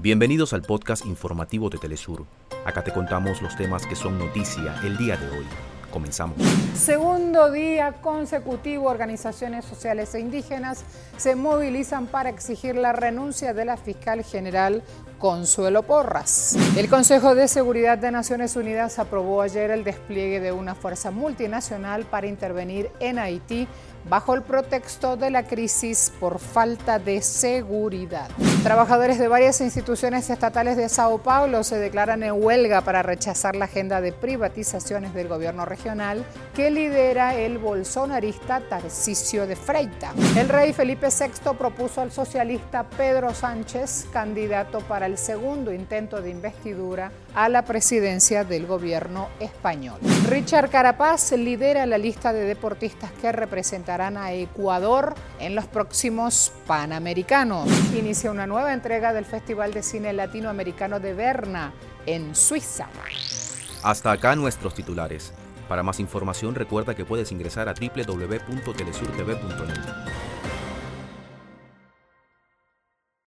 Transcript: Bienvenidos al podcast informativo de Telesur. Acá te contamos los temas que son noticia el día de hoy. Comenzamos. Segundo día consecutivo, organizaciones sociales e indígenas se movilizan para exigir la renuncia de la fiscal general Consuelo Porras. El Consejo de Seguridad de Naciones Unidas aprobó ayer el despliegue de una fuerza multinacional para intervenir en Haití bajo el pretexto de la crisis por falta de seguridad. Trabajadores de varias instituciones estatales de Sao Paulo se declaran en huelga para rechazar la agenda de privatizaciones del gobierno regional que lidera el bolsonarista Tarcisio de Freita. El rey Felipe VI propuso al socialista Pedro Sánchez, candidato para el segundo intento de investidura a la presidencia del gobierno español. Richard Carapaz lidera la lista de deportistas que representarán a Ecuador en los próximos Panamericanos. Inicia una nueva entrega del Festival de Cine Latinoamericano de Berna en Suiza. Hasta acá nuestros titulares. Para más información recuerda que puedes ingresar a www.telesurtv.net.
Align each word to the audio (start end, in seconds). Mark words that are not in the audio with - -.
Bienvenidos 0.00 0.52
al 0.52 0.62
podcast 0.62 1.04
informativo 1.06 1.70
de 1.70 1.78
Telesur. 1.78 2.24
Acá 2.64 2.84
te 2.84 2.92
contamos 2.92 3.42
los 3.42 3.56
temas 3.56 3.84
que 3.84 3.96
son 3.96 4.16
noticia 4.16 4.76
el 4.84 4.96
día 4.96 5.16
de 5.16 5.28
hoy. 5.28 5.44
Comenzamos. 5.90 6.36
Segundo 6.76 7.50
día 7.50 7.94
consecutivo, 7.94 8.88
organizaciones 8.88 9.64
sociales 9.64 10.14
e 10.14 10.20
indígenas 10.20 10.84
se 11.16 11.34
movilizan 11.34 12.06
para 12.06 12.30
exigir 12.30 12.76
la 12.76 12.92
renuncia 12.92 13.52
de 13.54 13.64
la 13.64 13.76
fiscal 13.76 14.22
general 14.22 14.84
Consuelo 15.18 15.82
Porras. 15.82 16.56
El 16.76 16.88
Consejo 16.88 17.34
de 17.34 17.48
Seguridad 17.48 17.98
de 17.98 18.12
Naciones 18.12 18.54
Unidas 18.54 19.00
aprobó 19.00 19.42
ayer 19.42 19.72
el 19.72 19.82
despliegue 19.82 20.38
de 20.38 20.52
una 20.52 20.76
fuerza 20.76 21.10
multinacional 21.10 22.04
para 22.04 22.28
intervenir 22.28 22.90
en 23.00 23.18
Haití 23.18 23.66
bajo 24.08 24.34
el 24.34 24.42
pretexto 24.42 25.16
de 25.16 25.30
la 25.30 25.42
crisis 25.42 26.12
por 26.18 26.38
falta 26.38 26.98
de 26.98 27.20
seguridad. 27.20 28.30
Trabajadores 28.62 29.18
de 29.18 29.28
varias 29.28 29.60
instituciones 29.60 30.30
estatales 30.30 30.76
de 30.76 30.88
Sao 30.88 31.18
Paulo 31.18 31.64
se 31.64 31.78
declaran 31.78 32.22
en 32.22 32.42
huelga 32.42 32.80
para 32.80 33.02
rechazar 33.02 33.56
la 33.56 33.66
agenda 33.66 34.00
de 34.00 34.12
privatizaciones 34.12 35.14
del 35.14 35.28
gobierno 35.28 35.64
regional 35.64 36.24
que 36.54 36.70
lidera 36.70 37.34
el 37.34 37.58
bolsonarista 37.58 38.60
Tarcisio 38.60 39.46
de 39.46 39.56
Freita. 39.56 40.12
El 40.36 40.48
rey 40.48 40.72
Felipe 40.72 41.08
VI 41.08 41.54
propuso 41.58 42.00
al 42.00 42.12
socialista 42.12 42.84
Pedro 42.84 43.34
Sánchez, 43.34 44.06
candidato 44.12 44.78
para 44.80 45.07
el 45.08 45.18
segundo 45.18 45.72
intento 45.72 46.22
de 46.22 46.30
investidura 46.30 47.10
a 47.34 47.48
la 47.48 47.64
presidencia 47.64 48.44
del 48.44 48.66
gobierno 48.66 49.28
español. 49.40 49.98
Richard 50.28 50.70
Carapaz 50.70 51.32
lidera 51.32 51.86
la 51.86 51.98
lista 51.98 52.32
de 52.32 52.44
deportistas 52.44 53.10
que 53.20 53.32
representarán 53.32 54.16
a 54.16 54.32
Ecuador 54.32 55.14
en 55.40 55.54
los 55.54 55.66
próximos 55.66 56.52
Panamericanos. 56.66 57.68
Inicia 57.96 58.30
una 58.30 58.46
nueva 58.46 58.74
entrega 58.74 59.12
del 59.12 59.24
Festival 59.24 59.72
de 59.72 59.82
Cine 59.82 60.12
Latinoamericano 60.12 61.00
de 61.00 61.14
Berna 61.14 61.72
en 62.06 62.34
Suiza. 62.34 62.88
Hasta 63.82 64.12
acá 64.12 64.36
nuestros 64.36 64.74
titulares. 64.74 65.32
Para 65.68 65.82
más 65.82 66.00
información 66.00 66.54
recuerda 66.54 66.94
que 66.94 67.04
puedes 67.04 67.30
ingresar 67.32 67.68
a 67.68 67.74
www.telesurtv.net. 67.74 70.27